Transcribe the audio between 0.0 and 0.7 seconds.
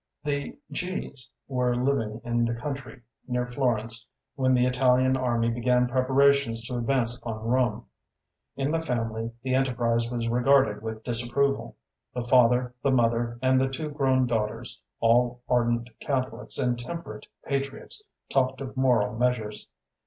The